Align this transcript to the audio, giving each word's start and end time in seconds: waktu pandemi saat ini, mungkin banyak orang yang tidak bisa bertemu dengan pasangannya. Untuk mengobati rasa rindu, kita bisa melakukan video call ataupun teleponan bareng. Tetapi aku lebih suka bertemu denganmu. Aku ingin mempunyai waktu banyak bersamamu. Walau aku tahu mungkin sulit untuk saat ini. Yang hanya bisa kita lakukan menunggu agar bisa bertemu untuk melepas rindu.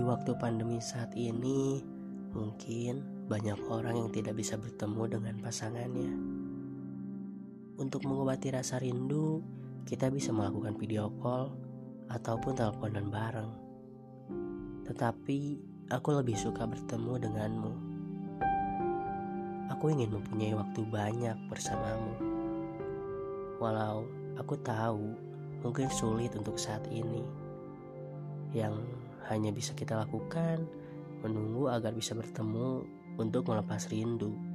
waktu 0.00 0.32
pandemi 0.40 0.80
saat 0.80 1.12
ini, 1.12 1.84
mungkin 2.32 3.04
banyak 3.28 3.60
orang 3.68 4.00
yang 4.00 4.08
tidak 4.08 4.40
bisa 4.40 4.56
bertemu 4.56 5.20
dengan 5.20 5.36
pasangannya. 5.44 6.12
Untuk 7.76 8.08
mengobati 8.08 8.48
rasa 8.48 8.80
rindu, 8.80 9.44
kita 9.84 10.08
bisa 10.08 10.32
melakukan 10.32 10.80
video 10.80 11.12
call 11.20 11.52
ataupun 12.08 12.56
teleponan 12.56 13.12
bareng. 13.12 13.52
Tetapi 14.88 15.38
aku 15.92 16.08
lebih 16.16 16.36
suka 16.40 16.64
bertemu 16.64 17.12
denganmu. 17.28 17.72
Aku 19.76 19.90
ingin 19.90 20.14
mempunyai 20.14 20.54
waktu 20.54 20.80
banyak 20.88 21.36
bersamamu. 21.50 22.14
Walau 23.58 24.06
aku 24.38 24.54
tahu 24.60 25.16
mungkin 25.64 25.88
sulit 25.90 26.32
untuk 26.38 26.60
saat 26.60 26.84
ini. 26.92 27.24
Yang 28.52 29.01
hanya 29.30 29.54
bisa 29.54 29.76
kita 29.76 29.94
lakukan 29.94 30.66
menunggu 31.22 31.70
agar 31.70 31.94
bisa 31.94 32.18
bertemu 32.18 32.82
untuk 33.20 33.46
melepas 33.46 33.86
rindu. 33.92 34.51